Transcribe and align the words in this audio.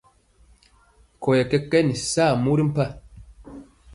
Nkɔyɛ 1.15 1.43
kɛkɛn 1.51 1.87
saa 2.11 2.31
mori 2.43 2.63
mpa. 2.69 2.85